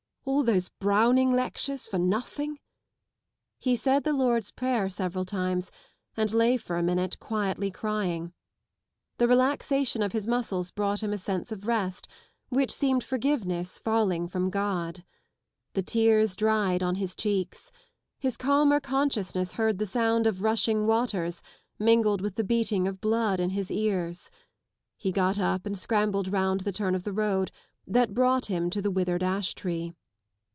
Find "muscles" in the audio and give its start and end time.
10.27-10.69